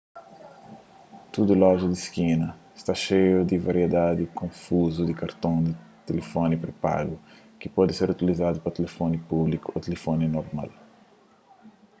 [1.33, 2.49] tdu loja di skina
[2.81, 5.73] sta xeiu di variedadi konfuzu di karton di
[6.07, 7.15] tilifoni pré-pagu
[7.59, 10.69] ki pode ser utilizadu na tilifoni públiku ô tilifoni normal